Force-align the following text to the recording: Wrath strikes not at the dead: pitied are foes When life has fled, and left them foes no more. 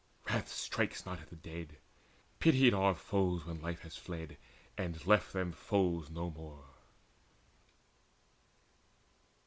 Wrath 0.27 0.51
strikes 0.51 1.05
not 1.05 1.21
at 1.21 1.29
the 1.29 1.35
dead: 1.35 1.77
pitied 2.39 2.73
are 2.73 2.95
foes 2.95 3.45
When 3.45 3.61
life 3.61 3.81
has 3.81 3.95
fled, 3.97 4.37
and 4.75 5.05
left 5.05 5.31
them 5.31 5.51
foes 5.51 6.09
no 6.09 6.31
more. 6.31 6.65